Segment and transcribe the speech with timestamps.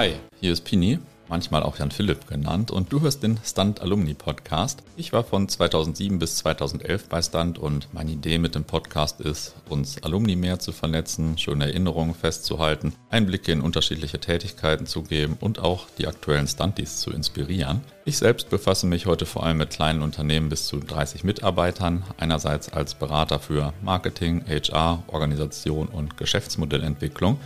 [0.00, 0.98] Hi, hier ist Pini,
[1.28, 4.82] manchmal auch Jan Philipp genannt, und du hörst den Stunt Alumni Podcast.
[4.96, 9.54] Ich war von 2007 bis 2011 bei Stunt und meine Idee mit dem Podcast ist,
[9.68, 15.58] uns Alumni mehr zu vernetzen, schöne Erinnerungen festzuhalten, Einblicke in unterschiedliche Tätigkeiten zu geben und
[15.58, 17.82] auch die aktuellen Stunties zu inspirieren.
[18.06, 22.72] Ich selbst befasse mich heute vor allem mit kleinen Unternehmen bis zu 30 Mitarbeitern, einerseits
[22.72, 27.38] als Berater für Marketing, HR, Organisation und Geschäftsmodellentwicklung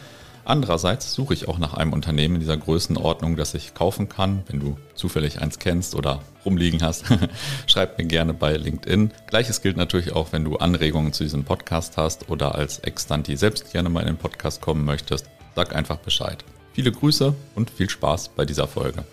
[0.44, 4.42] Andererseits suche ich auch nach einem Unternehmen in dieser Größenordnung, das ich kaufen kann.
[4.48, 7.04] Wenn du zufällig eins kennst oder rumliegen hast,
[7.66, 9.12] schreib mir gerne bei LinkedIn.
[9.26, 13.72] Gleiches gilt natürlich auch, wenn du Anregungen zu diesem Podcast hast oder als Extanti selbst
[13.72, 15.26] gerne mal in den Podcast kommen möchtest.
[15.56, 16.44] Sag einfach Bescheid.
[16.72, 19.04] Viele Grüße und viel Spaß bei dieser Folge.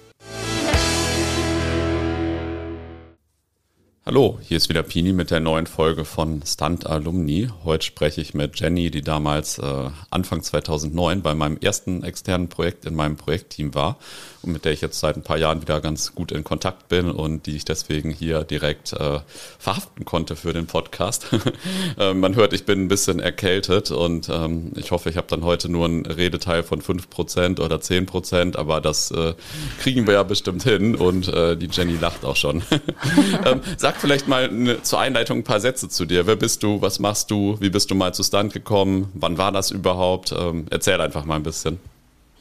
[4.04, 7.50] Hallo, hier ist wieder Pini mit der neuen Folge von Stunt Alumni.
[7.64, 12.85] Heute spreche ich mit Jenny, die damals äh, Anfang 2009 bei meinem ersten externen Projekt
[12.85, 13.99] in meinem Projektteam war
[14.41, 17.12] und mit der ich jetzt seit ein paar Jahren wieder ganz gut in Kontakt bin
[17.12, 19.20] und die ich deswegen hier direkt äh,
[19.60, 21.27] verhaften konnte für den Podcast.
[21.99, 25.44] äh, man hört, ich bin ein bisschen erkältet und ähm, ich hoffe, ich habe dann
[25.44, 29.35] heute nur einen Redeteil von 5% oder 10%, aber das äh,
[29.79, 32.63] kriegen wir ja bestimmt hin und äh, die Jenny lacht auch schon.
[33.46, 33.62] ähm,
[33.92, 36.26] sag vielleicht mal eine, zur Einleitung ein paar Sätze zu dir.
[36.26, 36.82] Wer bist du?
[36.82, 37.58] Was machst du?
[37.60, 39.12] Wie bist du mal zu Stand gekommen?
[39.14, 40.32] Wann war das überhaupt?
[40.32, 41.78] Ähm, erzähl einfach mal ein bisschen.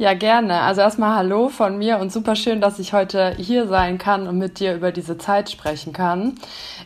[0.00, 0.62] Ja, gerne.
[0.62, 4.38] Also erstmal Hallo von mir und super schön, dass ich heute hier sein kann und
[4.38, 6.36] mit dir über diese Zeit sprechen kann.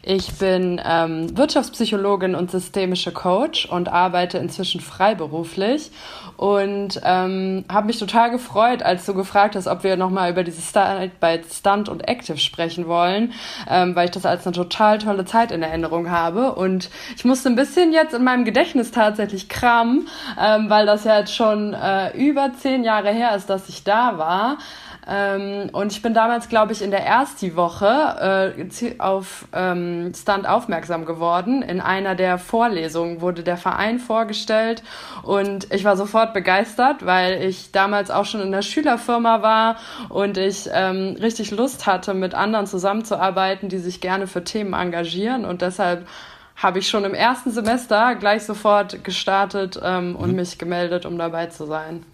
[0.03, 5.92] Ich bin ähm, Wirtschaftspsychologin und systemische Coach und arbeite inzwischen freiberuflich
[6.37, 10.61] und ähm, habe mich total gefreut, als du gefragt hast, ob wir nochmal über diese
[10.61, 13.33] Zeit bei Stunt und Active sprechen wollen,
[13.70, 16.55] ähm, weil ich das als eine total tolle Zeit in Erinnerung habe.
[16.55, 20.09] Und ich musste ein bisschen jetzt in meinem Gedächtnis tatsächlich kramen,
[20.41, 24.19] ähm, weil das ja jetzt schon äh, über zehn Jahre her ist, dass ich da
[24.19, 24.58] war.
[25.06, 30.48] Ähm, und ich bin damals, glaube ich, in der ersten Woche äh, auf ähm, Stunt
[30.48, 31.62] aufmerksam geworden.
[31.62, 34.83] In einer der Vorlesungen wurde der Verein vorgestellt
[35.23, 39.77] und ich war sofort begeistert, weil ich damals auch schon in der Schülerfirma war
[40.08, 45.45] und ich ähm, richtig Lust hatte, mit anderen zusammenzuarbeiten, die sich gerne für Themen engagieren
[45.45, 46.06] und deshalb
[46.56, 50.36] habe ich schon im ersten Semester gleich sofort gestartet ähm, und mhm.
[50.36, 52.06] mich gemeldet, um dabei zu sein.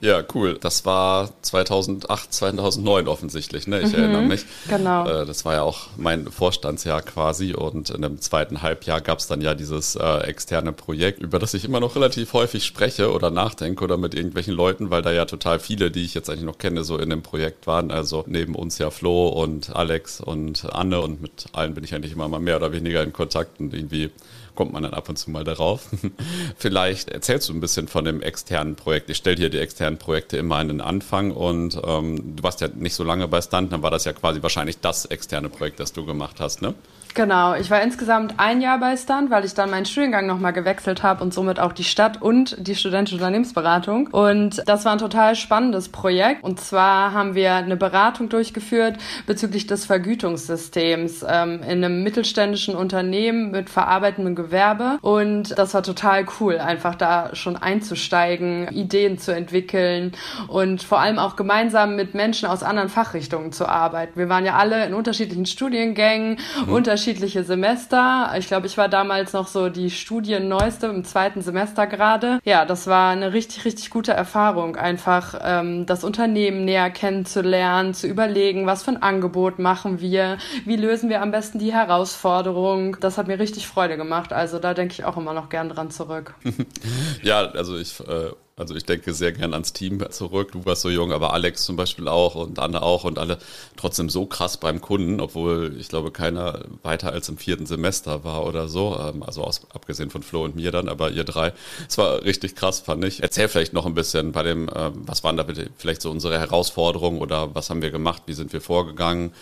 [0.00, 0.58] Ja, cool.
[0.60, 3.80] Das war 2008, 2009 offensichtlich, ne?
[3.80, 4.44] Ich mhm, erinnere mich.
[4.68, 5.06] Genau.
[5.06, 9.26] Äh, das war ja auch mein Vorstandsjahr quasi und in dem zweiten Halbjahr gab es
[9.26, 13.30] dann ja dieses äh, externe Projekt, über das ich immer noch relativ häufig spreche oder
[13.30, 16.58] nachdenke oder mit irgendwelchen Leuten, weil da ja total viele, die ich jetzt eigentlich noch
[16.58, 17.90] kenne, so in dem Projekt waren.
[17.90, 22.12] Also neben uns ja Flo und Alex und Anne und mit allen bin ich eigentlich
[22.12, 24.10] immer mal mehr oder weniger in Kontakt und irgendwie
[24.56, 25.88] kommt man dann ab und zu mal darauf.
[26.56, 29.08] Vielleicht erzählst du ein bisschen von dem externen Projekt.
[29.10, 32.68] Ich stelle hier die externen Projekte immer an den Anfang und ähm, du warst ja
[32.68, 35.92] nicht so lange bei Stunt, dann war das ja quasi wahrscheinlich das externe Projekt, das
[35.92, 36.74] du gemacht hast, ne?
[37.16, 41.02] Genau, ich war insgesamt ein Jahr bei Stunt, weil ich dann meinen Studiengang nochmal gewechselt
[41.02, 44.08] habe und somit auch die Stadt und die studentische Unternehmensberatung.
[44.08, 46.44] Und das war ein total spannendes Projekt.
[46.44, 53.50] Und zwar haben wir eine Beratung durchgeführt bezüglich des Vergütungssystems ähm, in einem mittelständischen Unternehmen
[53.50, 54.98] mit verarbeitendem Gewerbe.
[55.00, 60.12] Und das war total cool, einfach da schon einzusteigen, Ideen zu entwickeln
[60.48, 64.18] und vor allem auch gemeinsam mit Menschen aus anderen Fachrichtungen zu arbeiten.
[64.18, 66.72] Wir waren ja alle in unterschiedlichen Studiengängen, mhm.
[66.74, 68.32] unterschiedlichen unterschiedliche Semester.
[68.36, 72.40] Ich glaube, ich war damals noch so die Studienneueste im zweiten Semester gerade.
[72.44, 78.08] Ja, das war eine richtig, richtig gute Erfahrung, einfach ähm, das Unternehmen näher kennenzulernen, zu
[78.08, 82.96] überlegen, was für ein Angebot machen wir, wie lösen wir am besten die Herausforderung.
[82.98, 84.32] Das hat mir richtig Freude gemacht.
[84.32, 86.34] Also da denke ich auch immer noch gern dran zurück.
[87.22, 90.52] ja, also ich äh also ich denke sehr gern ans Team zurück.
[90.52, 93.36] Du warst so jung, aber Alex zum Beispiel auch und Anne auch und alle
[93.76, 98.46] trotzdem so krass beim Kunden, obwohl ich glaube keiner weiter als im vierten Semester war
[98.46, 98.98] oder so.
[98.98, 101.52] Ähm, also aus, abgesehen von Flo und mir dann, aber ihr drei.
[101.86, 103.22] Es war richtig krass, fand ich.
[103.22, 106.40] Erzähl vielleicht noch ein bisschen bei dem, ähm, was waren da bitte vielleicht so unsere
[106.40, 109.34] Herausforderungen oder was haben wir gemacht, wie sind wir vorgegangen?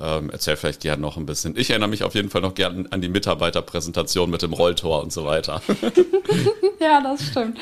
[0.00, 1.58] Ähm, erzähl vielleicht gerne noch ein bisschen.
[1.58, 5.12] Ich erinnere mich auf jeden Fall noch gern an die Mitarbeiterpräsentation mit dem Rolltor und
[5.12, 5.60] so weiter.
[6.80, 7.58] ja, das stimmt.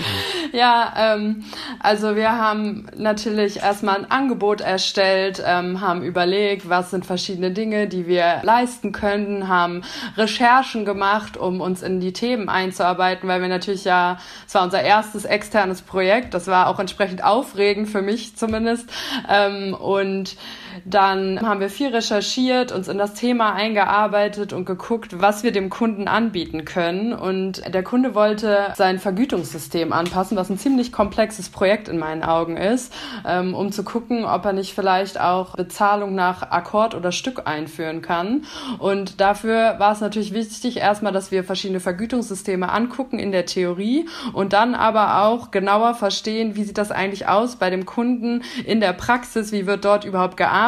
[0.53, 1.45] Ja, ähm,
[1.79, 7.89] also wir haben natürlich erstmal ein Angebot erstellt, ähm, haben überlegt, was sind verschiedene Dinge,
[7.89, 9.83] die wir leisten können, haben
[10.17, 14.83] Recherchen gemacht, um uns in die Themen einzuarbeiten, weil wir natürlich ja, es war unser
[14.83, 18.91] erstes externes Projekt, das war auch entsprechend aufregend für mich zumindest.
[19.29, 20.37] Ähm, und
[20.85, 25.71] dann haben wir viel recherchiert, uns in das Thema eingearbeitet und geguckt, was wir dem
[25.71, 27.13] Kunden anbieten können.
[27.13, 32.57] Und der Kunde wollte sein Vergütungssystem anpassen, was ein ziemlich komplexes Projekt in meinen Augen
[32.57, 32.93] ist,
[33.27, 38.03] ähm, um zu gucken, ob er nicht vielleicht auch Bezahlung nach Akkord oder Stück einführen
[38.03, 38.45] kann.
[38.79, 44.09] Und dafür war es natürlich wichtig, erstmal, dass wir verschiedene Vergütungssysteme angucken in der Theorie
[44.33, 48.81] und dann aber auch genauer verstehen, wie sieht das eigentlich aus bei dem Kunden in
[48.81, 50.60] der Praxis, wie wird dort überhaupt gearbeitet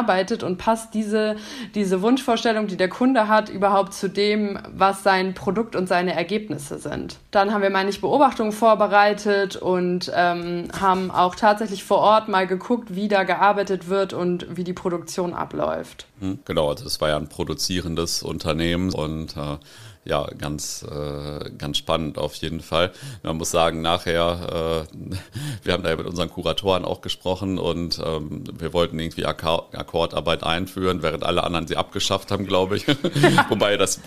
[0.43, 1.37] und passt diese,
[1.75, 6.79] diese Wunschvorstellung, die der Kunde hat, überhaupt zu dem, was sein Produkt und seine Ergebnisse
[6.79, 7.19] sind.
[7.31, 12.47] Dann haben wir, meine ich, Beobachtungen vorbereitet und ähm, haben auch tatsächlich vor Ort mal
[12.47, 16.07] geguckt, wie da gearbeitet wird und wie die Produktion abläuft.
[16.21, 19.59] Hm, genau, also es war ja ein produzierendes Unternehmen und äh,
[20.05, 22.93] ja, ganz, äh, ganz spannend auf jeden Fall.
[23.23, 24.97] Man muss sagen, nachher, äh,
[25.63, 30.43] wir haben da ja mit unseren Kuratoren auch gesprochen und ähm, wir wollten irgendwie Akkordarbeit
[30.43, 32.87] einführen, während alle anderen sie abgeschafft haben, glaube ich.
[33.49, 34.01] Wobei das,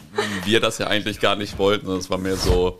[0.43, 1.87] wir das ja eigentlich gar nicht wollten.
[1.87, 2.79] Das war mehr so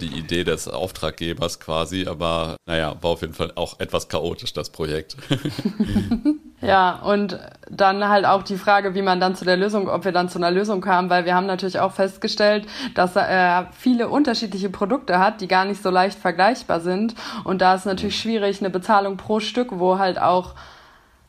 [0.00, 4.70] die Idee des Auftraggebers quasi, aber naja, war auf jeden Fall auch etwas chaotisch, das
[4.70, 5.16] Projekt.
[6.62, 7.38] Ja, und
[7.70, 10.38] dann halt auch die Frage, wie man dann zu der Lösung, ob wir dann zu
[10.38, 15.40] einer Lösung kamen, weil wir haben natürlich auch festgestellt, dass er viele unterschiedliche Produkte hat,
[15.40, 17.14] die gar nicht so leicht vergleichbar sind.
[17.44, 20.54] Und da ist natürlich schwierig, eine Bezahlung pro Stück, wo halt auch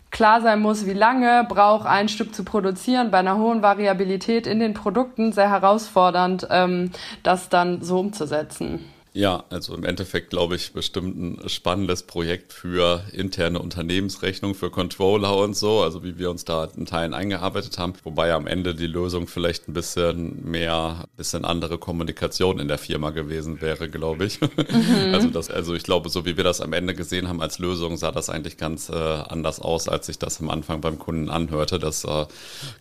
[0.10, 4.60] klar sein muss, wie lange braucht ein Stück zu produzieren, bei einer hohen Variabilität in
[4.60, 6.92] den Produkten sehr herausfordernd, ähm,
[7.24, 8.86] das dann so umzusetzen.
[9.14, 15.36] Ja, also im Endeffekt glaube ich bestimmt ein spannendes Projekt für interne Unternehmensrechnung, für Controller
[15.36, 18.88] und so, also wie wir uns da in Teilen eingearbeitet haben, wobei am Ende die
[18.88, 24.40] Lösung vielleicht ein bisschen mehr, bisschen andere Kommunikation in der Firma gewesen wäre, glaube ich.
[24.40, 25.12] Mhm.
[25.12, 27.98] Also das, also ich glaube, so wie wir das am Ende gesehen haben als Lösung,
[27.98, 31.80] sah das eigentlich ganz äh, anders aus, als sich das am Anfang beim Kunden anhörte.
[31.80, 32.26] Das äh,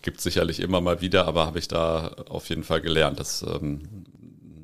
[0.03, 4.05] gibt sicherlich immer mal wieder, aber habe ich da auf jeden Fall gelernt, dass ähm,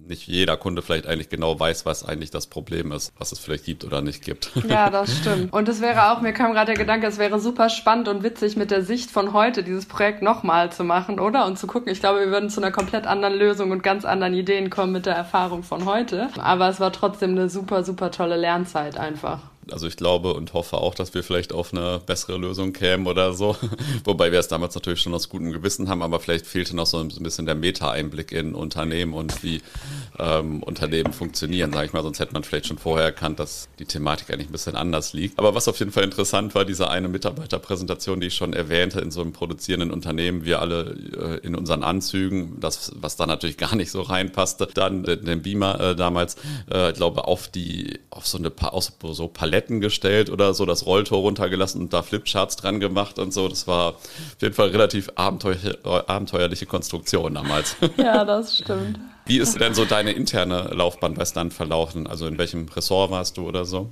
[0.09, 3.65] nicht jeder Kunde vielleicht eigentlich genau weiß, was eigentlich das Problem ist, was es vielleicht
[3.65, 4.51] gibt oder nicht gibt.
[4.67, 5.53] Ja, das stimmt.
[5.53, 8.57] Und es wäre auch, mir kam gerade der Gedanke, es wäre super spannend und witzig
[8.57, 11.47] mit der Sicht von heute dieses Projekt nochmal zu machen, oder?
[11.47, 14.35] Und zu gucken, ich glaube, wir würden zu einer komplett anderen Lösung und ganz anderen
[14.35, 16.29] Ideen kommen mit der Erfahrung von heute.
[16.39, 19.41] Aber es war trotzdem eine super, super tolle Lernzeit einfach.
[19.71, 23.33] Also ich glaube und hoffe auch, dass wir vielleicht auf eine bessere Lösung kämen oder
[23.33, 23.57] so.
[24.05, 26.99] Wobei wir es damals natürlich schon aus gutem Gewissen haben, aber vielleicht fehlte noch so
[26.99, 29.63] ein bisschen der Meta-Einblick in Unternehmen und wie
[30.19, 32.03] ähm, Unternehmen funktionieren, sage ich mal.
[32.03, 35.39] Sonst hätte man vielleicht schon vorher erkannt, dass die Thematik eigentlich ein bisschen anders liegt.
[35.39, 39.11] Aber was auf jeden Fall interessant war, diese eine Mitarbeiterpräsentation, die ich schon erwähnte, in
[39.11, 43.75] so einem produzierenden Unternehmen, wir alle äh, in unseren Anzügen, das, was da natürlich gar
[43.75, 46.37] nicht so reinpasste, dann den Beamer äh, damals,
[46.71, 50.67] äh, glaube auf die, auf so eine pa auf so Paletten Paletten gestellt oder so,
[50.67, 53.49] das Rolltor runtergelassen und da Flipcharts dran gemacht und so.
[53.49, 55.57] Das war auf jeden Fall relativ abenteuer
[56.07, 57.77] abenteuerliche Konstruktion damals.
[57.97, 58.99] Ja, das stimmt.
[59.27, 62.07] Wie ist denn so deine interne Laufbahn bei Stunt verlaufen?
[62.07, 63.91] Also in welchem Ressort warst du oder so?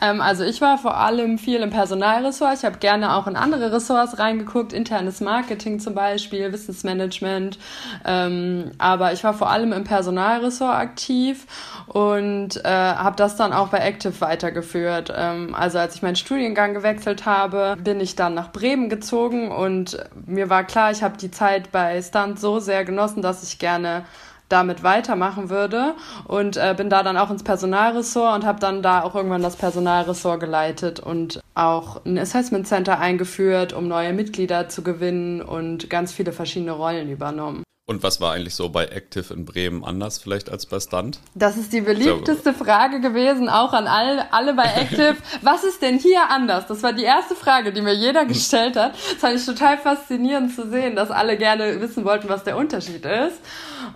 [0.00, 2.58] Ähm, also ich war vor allem viel im Personalressort.
[2.58, 7.60] Ich habe gerne auch in andere Ressorts reingeguckt, internes Marketing zum Beispiel, Wissensmanagement.
[8.04, 11.46] Ähm, aber ich war vor allem im Personalressort aktiv
[11.86, 15.12] und äh, habe das dann auch bei Active weitergeführt.
[15.16, 19.96] Ähm, also als ich meinen Studiengang gewechselt habe, bin ich dann nach Bremen gezogen und
[20.26, 24.04] mir war klar, ich habe die Zeit bei Stunt so sehr genossen, dass ich gerne
[24.52, 25.94] damit weitermachen würde
[26.28, 29.56] und äh, bin da dann auch ins Personalressort und habe dann da auch irgendwann das
[29.56, 36.12] Personalressort geleitet und auch ein Assessment Center eingeführt, um neue Mitglieder zu gewinnen und ganz
[36.12, 37.64] viele verschiedene Rollen übernommen.
[37.92, 41.18] Und was war eigentlich so bei Active in Bremen anders vielleicht als bei Stunt?
[41.34, 45.16] Das ist die beliebteste Frage gewesen, auch an alle, alle bei Active.
[45.42, 46.66] was ist denn hier anders?
[46.66, 48.94] Das war die erste Frage, die mir jeder gestellt hat.
[48.94, 53.04] Das fand ich total faszinierend zu sehen, dass alle gerne wissen wollten, was der Unterschied
[53.04, 53.40] ist.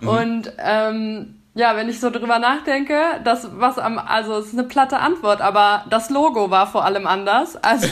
[0.01, 0.07] Mhm.
[0.07, 4.67] Und ähm, ja, wenn ich so drüber nachdenke, das was am, also es ist eine
[4.67, 7.55] platte Antwort, aber das Logo war vor allem anders.
[7.55, 7.87] Also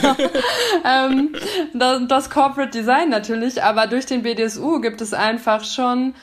[0.84, 1.34] ähm,
[1.74, 6.14] das, das Corporate Design natürlich, aber durch den BDSU gibt es einfach schon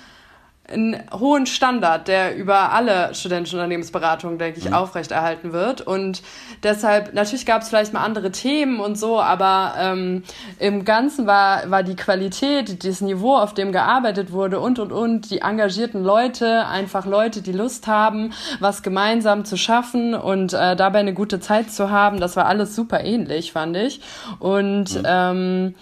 [0.65, 4.73] einen hohen Standard, der über alle studentischen Unternehmensberatungen, denke ich, mhm.
[4.73, 5.81] aufrechterhalten wird.
[5.81, 6.23] Und
[6.63, 10.23] deshalb, natürlich gab es vielleicht mal andere Themen und so, aber ähm,
[10.59, 15.29] im Ganzen war, war die Qualität, das Niveau, auf dem gearbeitet wurde und, und, und,
[15.31, 20.99] die engagierten Leute, einfach Leute, die Lust haben, was gemeinsam zu schaffen und äh, dabei
[20.99, 23.99] eine gute Zeit zu haben, das war alles super ähnlich, fand ich.
[24.39, 25.03] Und mhm.
[25.05, 25.75] ähm,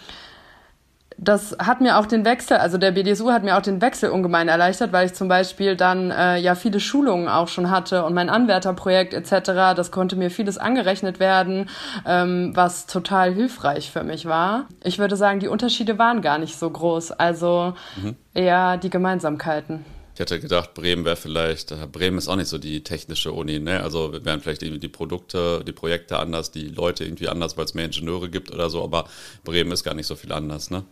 [1.24, 4.48] das hat mir auch den Wechsel, also der BDSU hat mir auch den Wechsel ungemein
[4.48, 8.28] erleichtert, weil ich zum Beispiel dann äh, ja viele Schulungen auch schon hatte und mein
[8.28, 9.76] Anwärterprojekt etc.
[9.76, 11.70] Das konnte mir vieles angerechnet werden,
[12.08, 14.66] ähm, was total hilfreich für mich war.
[14.84, 18.16] Ich würde sagen, die Unterschiede waren gar nicht so groß, also mhm.
[18.34, 19.86] eher die Gemeinsamkeiten.
[20.14, 23.60] Ich hätte gedacht, Bremen wäre vielleicht, äh, Bremen ist auch nicht so die technische Uni,
[23.60, 23.82] ne?
[23.82, 27.74] Also wären vielleicht irgendwie die Produkte, die Projekte anders, die Leute irgendwie anders, weil es
[27.74, 29.06] mehr Ingenieure gibt oder so, aber
[29.44, 30.84] Bremen ist gar nicht so viel anders, ne?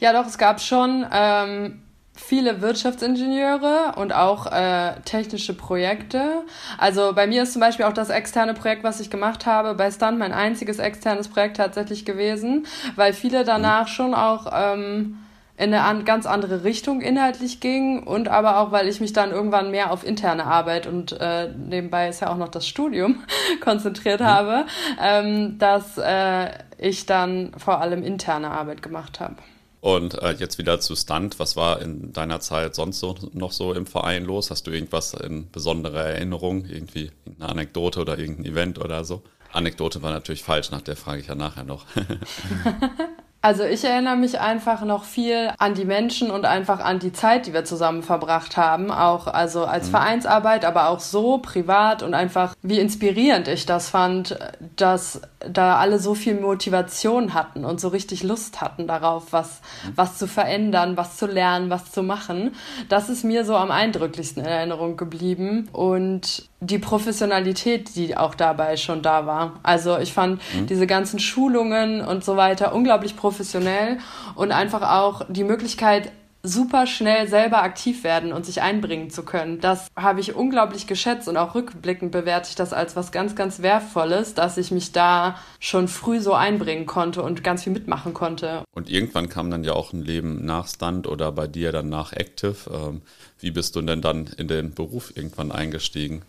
[0.00, 1.82] Ja, doch, es gab schon ähm,
[2.18, 6.42] viele Wirtschaftsingenieure und auch äh, technische Projekte.
[6.76, 9.90] Also bei mir ist zum Beispiel auch das externe Projekt, was ich gemacht habe, bei
[9.90, 13.92] Stunt mein einziges externes Projekt tatsächlich gewesen, weil viele danach mhm.
[13.92, 15.18] schon auch ähm,
[15.58, 19.72] in eine ganz andere Richtung inhaltlich ging und aber auch, weil ich mich dann irgendwann
[19.72, 23.24] mehr auf interne Arbeit und äh, nebenbei ist ja auch noch das Studium
[23.60, 24.24] konzentriert mhm.
[24.24, 24.66] habe,
[25.02, 29.34] ähm, dass äh, ich dann vor allem interne Arbeit gemacht habe.
[29.80, 31.38] Und äh, jetzt wieder zu Stunt.
[31.38, 34.50] Was war in deiner Zeit sonst so, noch so im Verein los?
[34.50, 36.66] Hast du irgendwas in besonderer Erinnerung?
[36.66, 39.22] Irgendwie eine Anekdote oder irgendein Event oder so?
[39.52, 41.86] Anekdote war natürlich falsch, nach der frage ich ja nachher noch.
[43.40, 47.46] Also ich erinnere mich einfach noch viel an die Menschen und einfach an die Zeit,
[47.46, 49.92] die wir zusammen verbracht haben, auch also als mhm.
[49.92, 54.36] Vereinsarbeit, aber auch so privat und einfach wie inspirierend ich das fand,
[54.74, 59.92] dass da alle so viel Motivation hatten und so richtig Lust hatten darauf, was mhm.
[59.94, 62.54] was zu verändern, was zu lernen, was zu machen.
[62.88, 68.76] Das ist mir so am eindrücklichsten in Erinnerung geblieben und die Professionalität, die auch dabei
[68.76, 69.60] schon da war.
[69.62, 70.66] Also ich fand mhm.
[70.66, 73.98] diese ganzen Schulungen und so weiter unglaublich professionell
[74.34, 76.10] und einfach auch die Möglichkeit,
[76.48, 79.60] super schnell selber aktiv werden und sich einbringen zu können.
[79.60, 83.60] Das habe ich unglaublich geschätzt und auch rückblickend bewerte ich das als was ganz, ganz
[83.60, 88.64] Wertvolles, dass ich mich da schon früh so einbringen konnte und ganz viel mitmachen konnte.
[88.74, 92.12] Und irgendwann kam dann ja auch ein Leben nach Stunt oder bei dir dann nach
[92.12, 92.56] Active.
[92.72, 93.02] Ähm,
[93.40, 96.22] wie bist du denn dann in den Beruf irgendwann eingestiegen?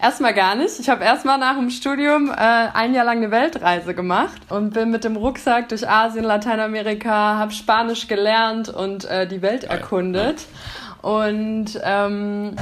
[0.00, 0.78] Erstmal gar nicht.
[0.80, 4.90] Ich habe erstmal nach dem Studium äh, ein Jahr lang eine Weltreise gemacht und bin
[4.90, 10.46] mit dem Rucksack durch Asien, Lateinamerika, habe Spanisch gelernt und äh, die Welt erkundet.
[11.02, 12.56] Und ähm,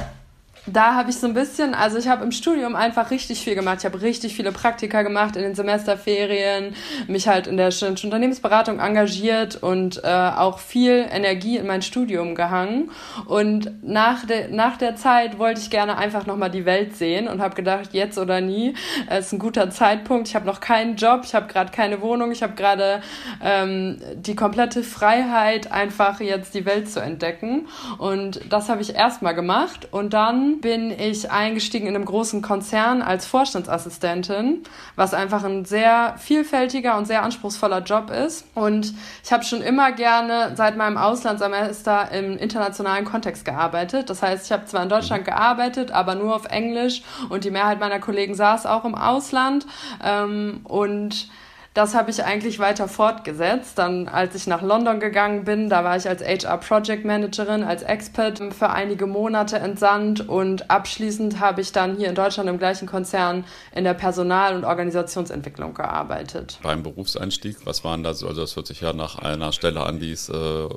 [0.65, 3.77] da habe ich so ein bisschen, also ich habe im Studium einfach richtig viel gemacht.
[3.79, 6.75] Ich habe richtig viele Praktika gemacht in den Semesterferien,
[7.07, 12.91] mich halt in der Unternehmensberatung engagiert und äh, auch viel Energie in mein Studium gehangen.
[13.25, 17.41] Und nach, de, nach der Zeit wollte ich gerne einfach nochmal die Welt sehen und
[17.41, 18.75] habe gedacht, jetzt oder nie,
[19.09, 20.27] es ist ein guter Zeitpunkt.
[20.27, 23.01] Ich habe noch keinen Job, ich habe gerade keine Wohnung, ich habe gerade
[23.43, 27.67] ähm, die komplette Freiheit, einfach jetzt die Welt zu entdecken.
[27.97, 33.01] Und das habe ich erstmal gemacht und dann bin ich eingestiegen in einem großen Konzern
[33.01, 34.63] als Vorstandsassistentin,
[34.95, 38.45] was einfach ein sehr vielfältiger und sehr anspruchsvoller Job ist.
[38.55, 44.09] Und ich habe schon immer gerne seit meinem Auslandssemester im internationalen Kontext gearbeitet.
[44.09, 47.79] Das heißt, ich habe zwar in Deutschland gearbeitet, aber nur auf Englisch und die Mehrheit
[47.79, 49.65] meiner Kollegen saß auch im Ausland.
[50.03, 51.29] Ähm, und
[51.73, 53.77] das habe ich eigentlich weiter fortgesetzt.
[53.77, 57.83] Dann, als ich nach London gegangen bin, da war ich als HR Project Managerin, als
[57.83, 62.87] Expert für einige Monate entsandt und abschließend habe ich dann hier in Deutschland im gleichen
[62.87, 66.59] Konzern in der Personal- und Organisationsentwicklung gearbeitet.
[66.63, 68.27] Beim Berufseinstieg, was waren da so?
[68.27, 70.69] Also, das hört sich ja nach einer Stelle an, die, äh,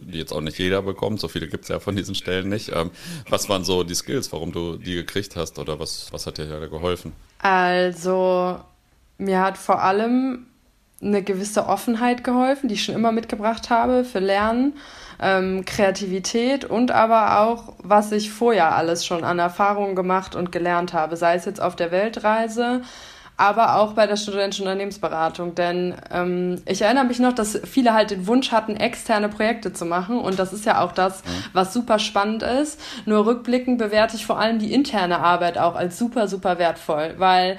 [0.00, 1.20] die jetzt auch nicht jeder bekommt.
[1.20, 2.72] So viele gibt es ja von diesen Stellen nicht.
[2.74, 2.90] Ähm,
[3.28, 6.46] was waren so die Skills, warum du die gekriegt hast oder was, was hat dir
[6.46, 7.12] da geholfen?
[7.38, 8.60] Also,
[9.18, 10.46] mir hat vor allem
[11.02, 14.74] eine gewisse Offenheit geholfen, die ich schon immer mitgebracht habe für Lernen,
[15.20, 20.92] ähm, Kreativität und aber auch, was ich vorher alles schon an Erfahrungen gemacht und gelernt
[20.92, 22.82] habe, sei es jetzt auf der Weltreise,
[23.38, 25.54] aber auch bei der studentischen Unternehmensberatung.
[25.54, 29.84] Denn ähm, ich erinnere mich noch, dass viele halt den Wunsch hatten, externe Projekte zu
[29.84, 30.18] machen.
[30.18, 31.28] Und das ist ja auch das, mhm.
[31.52, 32.80] was super spannend ist.
[33.04, 37.58] Nur rückblickend bewerte ich vor allem die interne Arbeit auch als super, super wertvoll, weil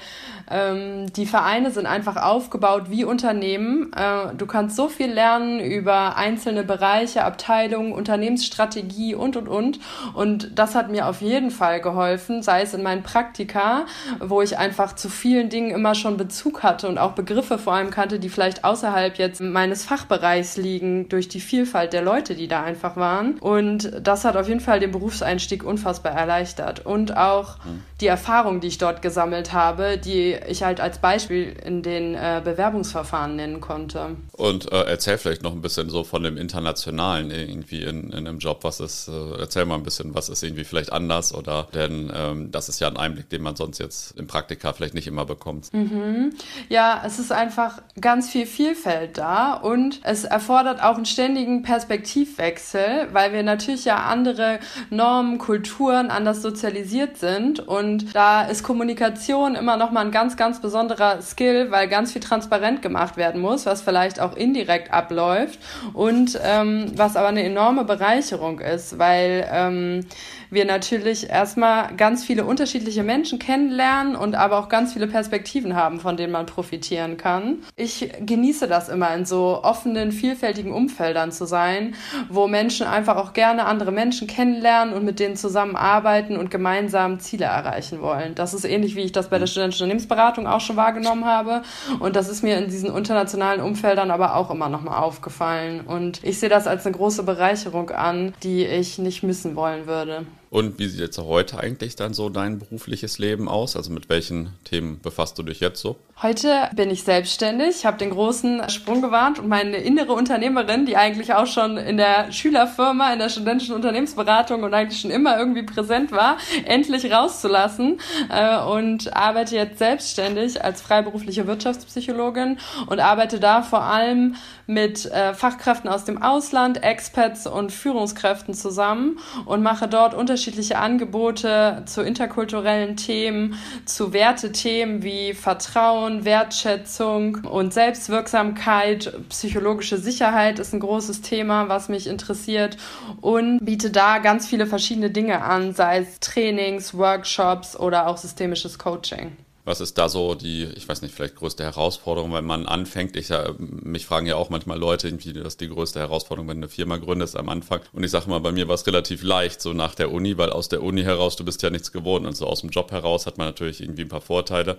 [0.50, 3.92] ähm, die Vereine sind einfach aufgebaut wie Unternehmen.
[3.92, 9.80] Äh, du kannst so viel lernen über einzelne Bereiche, Abteilungen, Unternehmensstrategie und, und, und.
[10.14, 13.84] Und das hat mir auf jeden Fall geholfen, sei es in meinen Praktika,
[14.20, 17.90] wo ich einfach zu vielen Dingen immer schon Bezug hatte und auch Begriffe vor allem
[17.90, 22.62] kannte, die vielleicht außerhalb jetzt meines Fachbereichs liegen, durch die Vielfalt der Leute, die da
[22.62, 23.38] einfach waren.
[23.38, 26.86] Und das hat auf jeden Fall den Berufseinstieg unfassbar erleichtert.
[26.86, 27.82] Und auch mhm.
[28.00, 32.40] die Erfahrung, die ich dort gesammelt habe, die ich halt als Beispiel in den äh,
[32.44, 34.16] Bewerbungsverfahren nennen konnte.
[34.32, 38.38] Und äh, erzähl vielleicht noch ein bisschen so von dem Internationalen irgendwie in, in einem
[38.38, 38.60] Job.
[38.62, 42.50] Was ist, äh, erzähl mal ein bisschen, was ist irgendwie vielleicht anders oder denn ähm,
[42.50, 45.72] das ist ja ein Einblick, den man sonst jetzt im Praktika vielleicht nicht immer bekommt.
[45.72, 46.32] Mhm.
[46.68, 53.08] Ja, es ist einfach ganz viel Vielfalt da und es erfordert auch einen ständigen Perspektivwechsel,
[53.12, 54.58] weil wir natürlich ja andere
[54.90, 60.60] Normen, Kulturen anders sozialisiert sind und da ist Kommunikation immer noch mal ein ganz, ganz
[60.60, 65.58] besonderer Skill, weil ganz viel transparent gemacht werden muss, was vielleicht auch indirekt abläuft
[65.92, 70.06] und ähm, was aber eine enorme Bereicherung ist, weil ähm,
[70.50, 76.00] wir natürlich erstmal ganz viele unterschiedliche Menschen kennenlernen und aber auch ganz viele Perspektiven haben,
[76.00, 77.58] von denen man profitieren kann.
[77.76, 81.94] Ich genieße das immer in so offenen, vielfältigen Umfeldern zu sein,
[82.28, 87.46] wo Menschen einfach auch gerne andere Menschen kennenlernen und mit denen zusammenarbeiten und gemeinsam Ziele
[87.46, 88.34] erreichen wollen.
[88.34, 91.62] Das ist ähnlich, wie ich das bei der studentischen Unternehmensberatung auch schon wahrgenommen habe.
[92.00, 95.80] Und das ist mir in diesen internationalen Umfeldern aber auch immer nochmal aufgefallen.
[95.80, 100.26] Und ich sehe das als eine große Bereicherung an, die ich nicht missen wollen würde.
[100.50, 103.76] Und wie sieht jetzt heute eigentlich dann so dein berufliches Leben aus?
[103.76, 105.96] Also mit welchen Themen befasst du dich jetzt so?
[106.20, 111.34] Heute bin ich selbstständig, habe den großen Sprung gewarnt und meine innere Unternehmerin, die eigentlich
[111.34, 116.10] auch schon in der Schülerfirma, in der studentischen Unternehmensberatung und eigentlich schon immer irgendwie präsent
[116.10, 118.00] war, endlich rauszulassen
[118.30, 124.34] äh, und arbeite jetzt selbstständig als freiberufliche Wirtschaftspsychologin und arbeite da vor allem
[124.68, 131.82] mit äh, Fachkräften aus dem Ausland, Expats und Führungskräften zusammen und mache dort unterschiedliche Angebote
[131.86, 140.80] zu interkulturellen Themen, zu Wertethemen wie Vertrauen, Vertrauen, Wertschätzung und Selbstwirksamkeit, psychologische Sicherheit ist ein
[140.80, 142.76] großes Thema, was mich interessiert
[143.20, 148.78] und biete da ganz viele verschiedene Dinge an, sei es Trainings, Workshops oder auch systemisches
[148.78, 149.36] Coaching.
[149.68, 153.16] Was ist da so die, ich weiß nicht, vielleicht größte Herausforderung, wenn man anfängt?
[153.16, 156.64] Ich ja, mich fragen ja auch manchmal Leute, das ist die größte Herausforderung, wenn du
[156.64, 157.82] eine Firma gründest am Anfang.
[157.92, 160.48] Und ich sage mal, bei mir war es relativ leicht, so nach der Uni, weil
[160.48, 162.26] aus der Uni heraus, du bist ja nichts gewohnt.
[162.26, 164.78] Und so aus dem Job heraus hat man natürlich irgendwie ein paar Vorteile.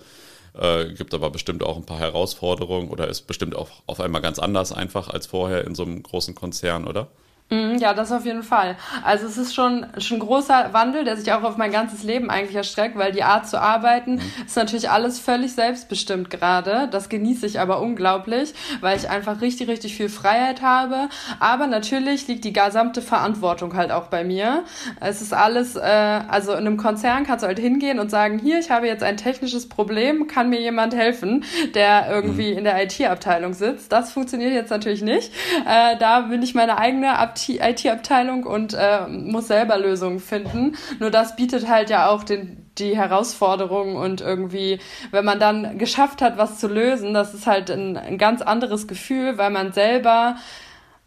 [0.60, 4.40] Äh, gibt aber bestimmt auch ein paar Herausforderungen oder ist bestimmt auch auf einmal ganz
[4.40, 7.10] anders einfach als vorher in so einem großen Konzern, oder?
[7.52, 8.76] Mhm, ja, das auf jeden Fall.
[9.04, 12.30] Also es ist schon, schon ein großer Wandel, der sich auch auf mein ganzes Leben
[12.30, 14.22] eigentlich erstreckt, weil die Art zu arbeiten mhm.
[14.46, 16.88] ist natürlich alles völlig selbstbestimmt gerade.
[16.92, 21.10] Das genieße ich aber unglaublich, weil ich einfach richtig, richtig viel Freiheit habe.
[21.40, 24.64] Aber natürlich liegt die gesamte Verantwortung halt auch bei mir.
[25.00, 28.60] Es ist alles, äh, also in einem Konzern kannst du halt hingehen und sagen, hier,
[28.60, 32.60] ich habe jetzt ein technisches Problem, kann mir jemand helfen, der irgendwie mhm.
[32.60, 33.92] in der IT-Abteilung sitzt.
[33.92, 35.34] Das funktioniert jetzt natürlich nicht.
[35.68, 40.76] Äh, da bin ich meine eigene Abteilung IT-Abteilung und äh, muss selber Lösungen finden.
[41.00, 44.80] Nur das bietet halt ja auch den, die Herausforderung und irgendwie,
[45.12, 48.88] wenn man dann geschafft hat, was zu lösen, das ist halt ein, ein ganz anderes
[48.88, 50.36] Gefühl, weil man selber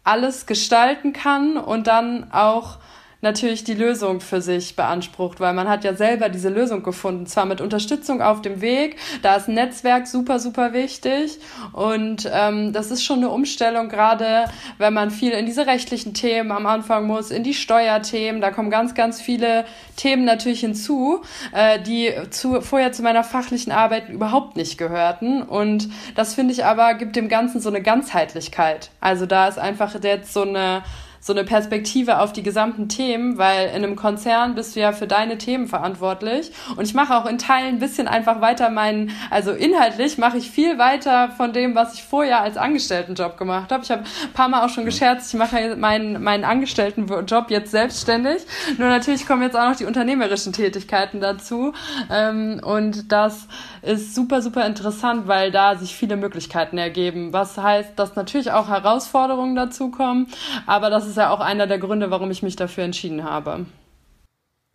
[0.03, 2.77] alles gestalten kann und dann auch
[3.23, 7.45] natürlich die Lösung für sich beansprucht, weil man hat ja selber diese Lösung gefunden, zwar
[7.45, 11.39] mit Unterstützung auf dem Weg, da ist Netzwerk super, super wichtig
[11.71, 14.45] und ähm, das ist schon eine Umstellung, gerade
[14.77, 18.69] wenn man viel in diese rechtlichen Themen am Anfang muss, in die Steuerthemen, da kommen
[18.69, 21.21] ganz, ganz viele Themen natürlich hinzu,
[21.53, 26.65] äh, die zu, vorher zu meiner fachlichen Arbeit überhaupt nicht gehörten und das finde ich
[26.65, 28.91] aber gibt dem Ganzen so eine Ganzheitlichkeit.
[28.99, 30.83] Also da ist einfach jetzt so eine
[31.23, 35.07] so eine Perspektive auf die gesamten Themen, weil in einem Konzern bist du ja für
[35.07, 36.51] deine Themen verantwortlich.
[36.75, 40.51] Und ich mache auch in Teilen ein bisschen einfach weiter meinen, also inhaltlich mache ich
[40.51, 43.83] viel weiter von dem, was ich vorher als Angestelltenjob gemacht habe.
[43.83, 48.41] Ich habe ein paar Mal auch schon gescherzt, ich mache meinen, meinen Angestelltenjob jetzt selbstständig.
[48.77, 51.71] Nur natürlich kommen jetzt auch noch die unternehmerischen Tätigkeiten dazu.
[52.11, 53.47] Ähm, und das
[53.83, 57.33] ist super, super interessant, weil da sich viele Möglichkeiten ergeben.
[57.33, 60.27] Was heißt, dass natürlich auch Herausforderungen dazukommen,
[60.65, 63.65] aber das ist ja auch einer der Gründe, warum ich mich dafür entschieden habe.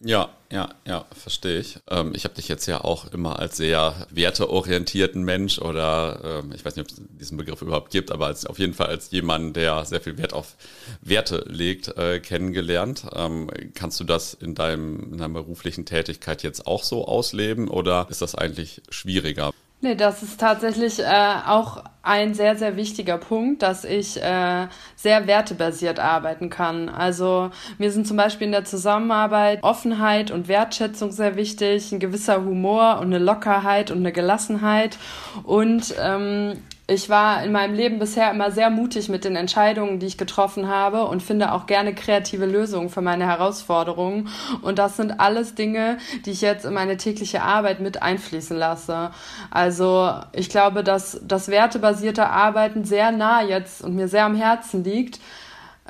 [0.01, 1.81] Ja, ja, ja, verstehe ich.
[1.91, 6.65] Ähm, ich habe dich jetzt ja auch immer als sehr werteorientierten Mensch oder ähm, ich
[6.65, 9.57] weiß nicht, ob es diesen Begriff überhaupt gibt, aber als, auf jeden Fall als jemand,
[9.57, 10.55] der sehr viel Wert auf
[11.01, 13.07] Werte legt, äh, kennengelernt.
[13.13, 18.07] Ähm, kannst du das in, deinem, in deiner beruflichen Tätigkeit jetzt auch so ausleben oder
[18.09, 19.53] ist das eigentlich schwieriger?
[19.81, 25.27] Nee, das ist tatsächlich äh, auch ein sehr, sehr wichtiger Punkt, dass ich äh, sehr
[25.29, 26.89] wertebasiert arbeiten kann.
[26.89, 32.45] Also mir sind zum Beispiel in der Zusammenarbeit Offenheit und Wertschätzung sehr wichtig, ein gewisser
[32.45, 34.99] Humor und eine Lockerheit und eine Gelassenheit
[35.45, 36.55] und ähm,
[36.91, 40.69] ich war in meinem Leben bisher immer sehr mutig mit den Entscheidungen, die ich getroffen
[40.69, 44.29] habe und finde auch gerne kreative Lösungen für meine Herausforderungen.
[44.63, 49.11] Und das sind alles Dinge, die ich jetzt in meine tägliche Arbeit mit einfließen lasse.
[49.51, 54.83] Also ich glaube, dass das wertebasierte Arbeiten sehr nah jetzt und mir sehr am Herzen
[54.83, 55.21] liegt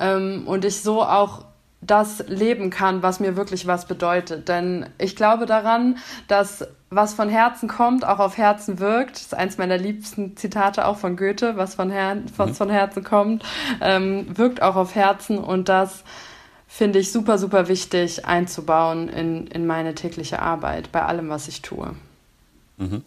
[0.01, 1.45] ähm, und ich so auch
[1.81, 4.49] das leben kann, was mir wirklich was bedeutet.
[4.49, 9.16] Denn ich glaube daran, dass was von Herzen kommt, auch auf Herzen wirkt.
[9.16, 12.55] Das ist eins meiner liebsten Zitate auch von Goethe, was von, Her was mhm.
[12.55, 13.44] von Herzen kommt,
[13.81, 16.05] ähm, wirkt auch auf Herzen und das
[16.66, 21.62] finde ich super, super wichtig einzubauen in, in meine tägliche Arbeit, bei allem, was ich
[21.62, 21.94] tue.
[22.79, 23.03] Mhm.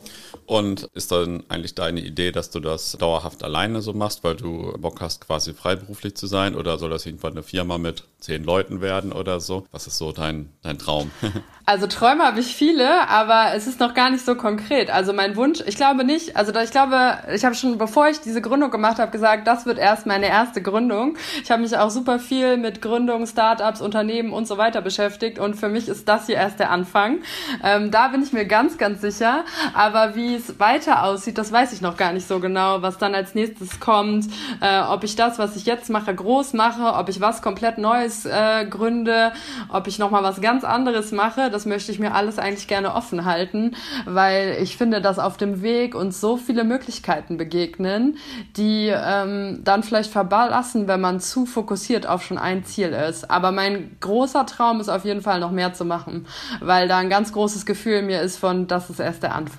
[0.45, 4.73] Und ist dann eigentlich deine Idee, dass du das dauerhaft alleine so machst, weil du
[4.77, 6.55] Bock hast, quasi freiberuflich zu sein?
[6.55, 9.65] Oder soll das irgendwann eine Firma mit zehn Leuten werden oder so?
[9.71, 11.12] Was ist so dein, dein Traum?
[11.63, 14.89] Also Träume habe ich viele, aber es ist noch gar nicht so konkret.
[14.89, 18.41] Also mein Wunsch, ich glaube nicht, also ich glaube, ich habe schon, bevor ich diese
[18.41, 21.17] Gründung gemacht habe, gesagt, das wird erst meine erste Gründung.
[21.43, 25.53] Ich habe mich auch super viel mit Gründungen, Startups, Unternehmen und so weiter beschäftigt und
[25.53, 27.19] für mich ist das hier erst der Anfang.
[27.63, 29.45] Ähm, da bin ich mir ganz, ganz sicher.
[29.74, 33.15] Aber wie es weiter aussieht, das weiß ich noch gar nicht so genau, was dann
[33.15, 34.26] als nächstes kommt,
[34.62, 38.26] äh, ob ich das, was ich jetzt mache, groß mache, ob ich was komplett Neues
[38.26, 39.34] äh, gründe,
[39.69, 41.50] ob ich nochmal was ganz anderes mache.
[41.50, 45.62] Das möchte ich mir alles eigentlich gerne offen halten, weil ich finde, dass auf dem
[45.62, 48.17] Weg uns so viele Möglichkeiten begegnen,
[48.58, 53.30] die ähm, dann vielleicht verblassen, wenn man zu fokussiert auf schon ein Ziel ist.
[53.30, 56.26] Aber mein großer Traum ist auf jeden Fall noch mehr zu machen,
[56.60, 59.50] weil da ein ganz großes Gefühl mir ist von, das ist erst der Anfang.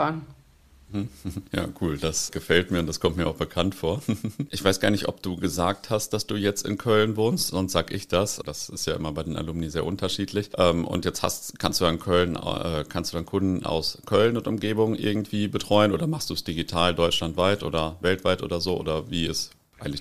[1.53, 1.99] Ja, cool.
[1.99, 4.03] Das gefällt mir und das kommt mir auch bekannt vor.
[4.51, 7.73] Ich weiß gar nicht, ob du gesagt hast, dass du jetzt in Köln wohnst, sonst
[7.73, 8.41] sag ich das.
[8.45, 10.51] Das ist ja immer bei den Alumni sehr unterschiedlich.
[10.59, 14.37] Ähm, und jetzt hast, kannst du in Köln, äh, kannst du dann Kunden aus Köln
[14.37, 18.79] und Umgebung irgendwie betreuen oder machst du es digital deutschlandweit oder weltweit oder so?
[18.79, 19.53] Oder wie ist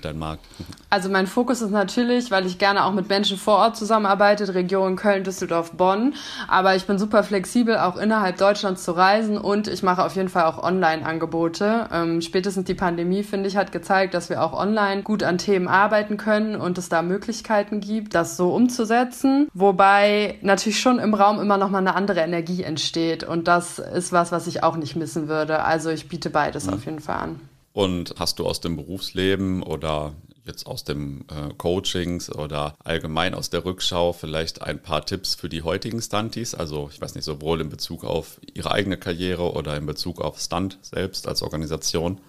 [0.01, 0.45] dein Markt?
[0.89, 4.95] Also mein Fokus ist natürlich, weil ich gerne auch mit Menschen vor Ort zusammenarbeite, Region
[4.95, 6.15] Köln, Düsseldorf, Bonn.
[6.47, 10.29] Aber ich bin super flexibel, auch innerhalb Deutschlands zu reisen und ich mache auf jeden
[10.29, 11.87] Fall auch Online-Angebote.
[11.91, 15.67] Ähm, spätestens die Pandemie, finde ich, hat gezeigt, dass wir auch online gut an Themen
[15.67, 19.47] arbeiten können und es da Möglichkeiten gibt, das so umzusetzen.
[19.53, 24.11] Wobei natürlich schon im Raum immer noch mal eine andere Energie entsteht und das ist
[24.11, 25.63] was, was ich auch nicht missen würde.
[25.63, 26.73] Also ich biete beides mhm.
[26.73, 27.50] auf jeden Fall an.
[27.73, 30.13] Und hast du aus dem Berufsleben oder
[30.45, 35.49] jetzt aus dem äh, Coachings oder allgemein aus der Rückschau vielleicht ein paar Tipps für
[35.49, 36.55] die heutigen Stunties?
[36.55, 40.39] Also ich weiß nicht, sowohl in Bezug auf ihre eigene Karriere oder in Bezug auf
[40.39, 42.19] Stunt selbst als Organisation?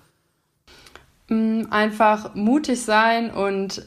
[1.28, 3.82] Mm, einfach mutig sein und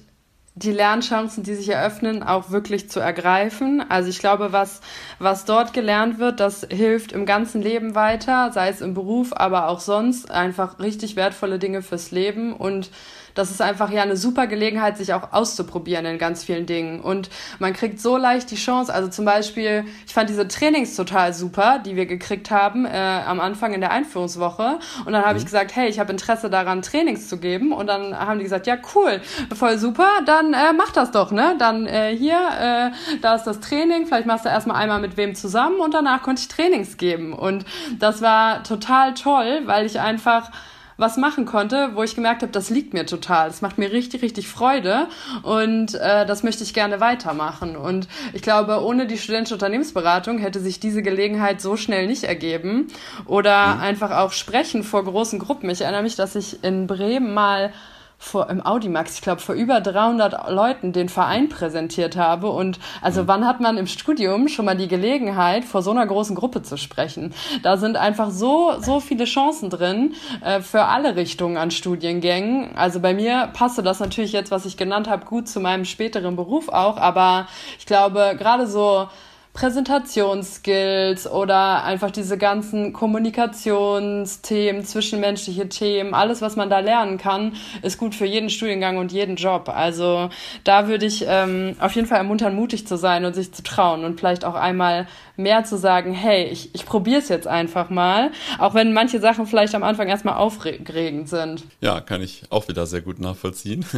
[0.57, 3.83] die Lernchancen, die sich eröffnen, auch wirklich zu ergreifen.
[3.89, 4.79] Also ich glaube, was,
[5.19, 9.67] was dort gelernt wird, das hilft im ganzen Leben weiter, sei es im Beruf, aber
[9.67, 12.89] auch sonst einfach richtig wertvolle Dinge fürs Leben und
[13.36, 17.02] das ist einfach ja eine super Gelegenheit, sich auch auszuprobieren in ganz vielen Dingen.
[17.02, 18.93] Und man kriegt so leicht die Chance.
[18.93, 23.39] Also zum Beispiel, ich fand diese Trainings total super, die wir gekriegt haben äh, am
[23.39, 24.80] Anfang in der Einführungswoche.
[25.06, 25.39] Und dann habe mhm.
[25.39, 27.74] ich gesagt, hey, ich habe Interesse daran, Trainings zu geben.
[27.74, 29.21] Und dann haben die gesagt, ja, cool,
[29.54, 31.56] voll super, dann äh, mach das doch, ne?
[31.60, 35.36] Dann äh, hier, äh, da ist das Training, vielleicht machst du erstmal einmal mit wem
[35.36, 37.34] zusammen und danach konnte ich Trainings geben.
[37.34, 37.65] Und
[38.00, 40.52] das war total toll, weil ich einfach
[40.97, 43.47] was machen konnte, wo ich gemerkt habe, das liegt mir total.
[43.47, 45.08] Das macht mir richtig, richtig Freude
[45.43, 47.75] und äh, das möchte ich gerne weitermachen.
[47.75, 52.88] Und ich glaube, ohne die studentische Unternehmensberatung hätte sich diese Gelegenheit so schnell nicht ergeben.
[53.25, 53.81] Oder mhm.
[53.81, 55.69] einfach auch sprechen vor großen Gruppen.
[55.69, 57.71] Ich erinnere mich, dass ich in Bremen mal
[58.17, 62.49] vor, im Audimax, ich glaube, vor über 300 Leuten den Verein präsentiert habe.
[62.49, 63.28] Und also mhm.
[63.28, 66.78] wann hat man im Studium schon mal die Gelegenheit, vor so einer großen Gruppe zu
[66.78, 67.34] sprechen?
[67.63, 72.75] Da sind einfach so, so viele Chancen drin äh, für alle Richtungen an Studiengängen.
[72.75, 76.36] Also bei mir passte das natürlich jetzt, was ich genannt habe, gut zu meinem späteren
[76.36, 76.97] Beruf auch.
[76.97, 77.47] Aber
[77.78, 79.08] ich glaube, gerade so
[79.55, 87.97] Präsentationsskills oder einfach diese ganzen Kommunikationsthemen, zwischenmenschliche Themen, alles, was man da lernen kann, ist
[87.97, 89.69] gut für jeden Studiengang und jeden Job.
[89.69, 90.29] Also
[90.65, 94.03] da würde ich ähm, auf jeden Fall ermuntern, mutig zu sein und sich zu trauen
[94.03, 98.31] und vielleicht auch einmal mehr zu sagen, hey, ich, ich probiere es jetzt einfach mal,
[98.59, 101.63] auch wenn manche Sachen vielleicht am Anfang erstmal aufregend sind.
[101.79, 103.85] Ja, kann ich auch wieder sehr gut nachvollziehen.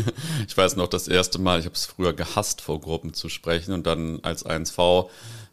[0.48, 3.74] Ich weiß noch das erste Mal, ich habe es früher gehasst, vor Gruppen zu sprechen
[3.74, 5.08] und dann als 1V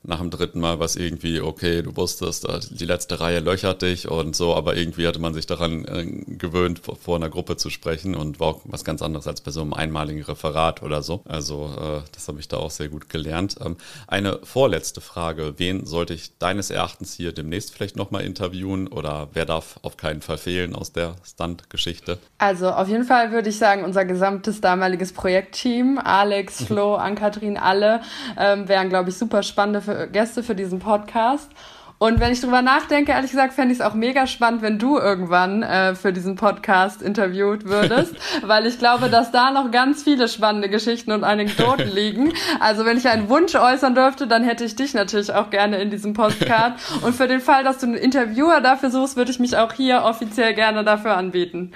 [0.07, 4.09] nach dem dritten Mal was irgendwie, okay, du wusstest, äh, die letzte Reihe löchert dich
[4.09, 6.05] und so, aber irgendwie hatte man sich daran äh,
[6.37, 9.63] gewöhnt, vor einer Gruppe zu sprechen und war auch was ganz anderes als bei so
[9.63, 11.23] einem einmaligen Referat oder so.
[11.25, 13.57] Also äh, das habe ich da auch sehr gut gelernt.
[13.65, 19.29] Ähm, eine vorletzte Frage, wen sollte ich deines Erachtens hier demnächst vielleicht nochmal interviewen oder
[19.33, 22.19] wer darf auf keinen Fall fehlen aus der Stunt-Geschichte?
[22.39, 26.67] Also auf jeden Fall würde ich sagen, unser gesamtes damaliges Projektteam, Alex, mhm.
[26.67, 28.03] Flo, Ann-Kathrin, alle,
[28.39, 29.81] ähm, wären, glaube ich, super spannende
[30.13, 31.51] Gäste für diesen Podcast.
[32.05, 34.99] Und wenn ich drüber nachdenke, ehrlich gesagt, fände ich es auch mega spannend, wenn du
[34.99, 38.13] irgendwann äh, für diesen Podcast interviewt würdest,
[38.43, 42.35] weil ich glaube, dass da noch ganz viele spannende Geschichten und Anekdoten liegen.
[42.61, 45.91] Also wenn ich einen Wunsch äußern dürfte, dann hätte ich dich natürlich auch gerne in
[45.91, 46.75] diesem Podcast.
[47.01, 50.03] Und für den Fall, dass du einen Interviewer dafür suchst, würde ich mich auch hier
[50.03, 51.73] offiziell gerne dafür anbieten.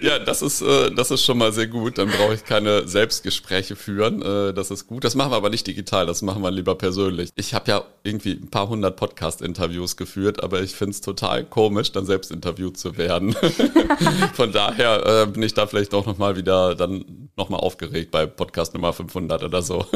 [0.00, 1.98] ja, das ist, äh, das ist schon mal sehr gut.
[1.98, 4.22] Dann brauche ich keine Selbstgespräche führen.
[4.22, 5.04] Äh, das ist gut.
[5.04, 7.30] Das machen wir aber nicht digital, das machen wir lieber persönlich.
[7.36, 11.92] Ich habe ja irgendwie ein paar hundert Podcast-Interviews geführt, aber ich finde es total komisch,
[11.92, 13.34] dann selbst interviewt zu werden.
[14.34, 18.74] Von daher äh, bin ich da vielleicht auch nochmal wieder dann nochmal aufgeregt bei Podcast
[18.74, 19.86] Nummer 500 oder so.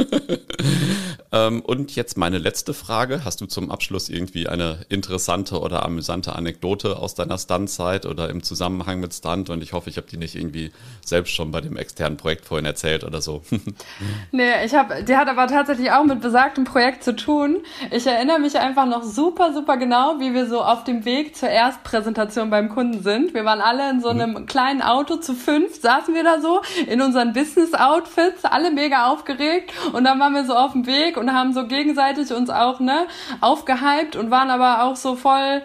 [1.33, 3.24] ähm, und jetzt meine letzte Frage.
[3.24, 8.42] Hast du zum Abschluss irgendwie eine interessante oder amüsante Anekdote aus deiner Stunt-Zeit oder im
[8.42, 9.50] Zusammenhang mit Stunt?
[9.50, 10.72] Und ich hoffe, ich habe die nicht irgendwie
[11.04, 13.42] selbst schon bei dem externen Projekt vorhin erzählt oder so.
[14.33, 17.62] nee, ich habe, die hat aber tatsächlich auch mit besagtem Projekt zu tun.
[17.90, 21.48] Ich erinnere mich einfach noch super, super genau, wie wir so auf dem Weg zur
[21.48, 23.34] Erstpräsentation beim Kunden sind.
[23.34, 24.20] Wir waren alle in so mhm.
[24.20, 29.72] einem kleinen Auto zu fünf, saßen wir da so in unseren Business-Outfits, alle mega aufgeregt
[29.92, 33.06] und dann waren wir so auf dem Weg und haben so gegenseitig uns auch ne
[33.40, 35.62] aufgehypt und waren aber auch so voll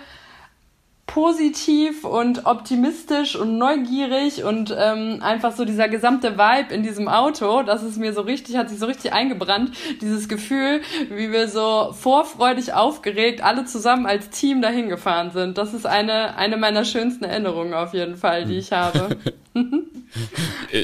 [1.13, 7.63] positiv und optimistisch und neugierig und ähm, einfach so dieser gesamte Vibe in diesem Auto,
[7.63, 11.93] das ist mir so richtig, hat sich so richtig eingebrannt, dieses Gefühl, wie wir so
[11.93, 15.58] vorfreudig aufgeregt alle zusammen als Team dahin gefahren sind.
[15.58, 19.17] Das ist eine, eine meiner schönsten Erinnerungen auf jeden Fall, die ich habe.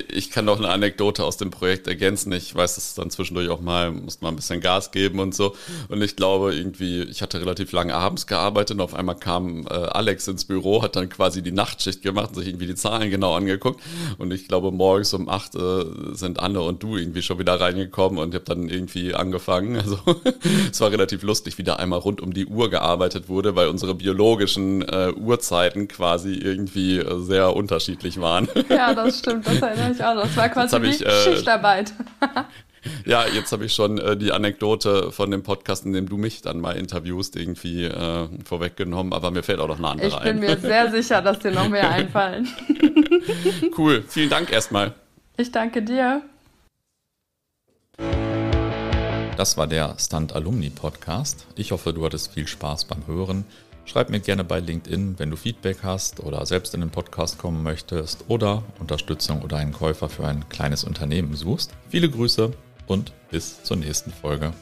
[0.09, 2.31] ich kann noch eine Anekdote aus dem Projekt ergänzen.
[2.31, 5.33] Ich weiß, dass es dann zwischendurch auch mal, musste mal ein bisschen Gas geben und
[5.33, 5.55] so.
[5.89, 9.73] Und ich glaube irgendwie, ich hatte relativ lange abends gearbeitet und auf einmal kam äh,
[9.73, 13.35] Alex ins Büro, hat dann quasi die Nachtschicht gemacht und sich irgendwie die Zahlen genau
[13.35, 13.81] angeguckt.
[14.17, 18.19] Und ich glaube, morgens um acht äh, sind Anne und du irgendwie schon wieder reingekommen
[18.19, 19.75] und ich habe dann irgendwie angefangen.
[19.85, 19.99] Also
[20.71, 23.93] es war relativ lustig, wie da einmal rund um die Uhr gearbeitet wurde, weil unsere
[23.93, 28.47] biologischen äh, Uhrzeiten quasi irgendwie äh, sehr unterschiedlich waren.
[28.69, 30.15] Ja, das stimmt, das erinnere ich auch.
[30.15, 31.93] Das war quasi wie ich, äh, Schichtarbeit.
[33.05, 36.41] ja, jetzt habe ich schon äh, die Anekdote von dem Podcast, in dem du mich
[36.41, 40.35] dann mal interviewst, irgendwie äh, vorweggenommen, aber mir fällt auch noch eine andere ein.
[40.35, 40.55] Ich bin ein.
[40.55, 42.47] mir sehr sicher, dass dir noch mehr einfallen.
[43.77, 44.93] cool, vielen Dank erstmal.
[45.37, 46.21] Ich danke dir.
[49.37, 51.45] Das war der Stunt Alumni Podcast.
[51.55, 53.43] Ich hoffe, du hattest viel Spaß beim Hören.
[53.85, 57.63] Schreib mir gerne bei LinkedIn, wenn du Feedback hast oder selbst in den Podcast kommen
[57.63, 61.71] möchtest oder Unterstützung oder einen Käufer für ein kleines Unternehmen suchst.
[61.89, 62.51] Viele Grüße
[62.87, 64.53] und bis zur nächsten Folge.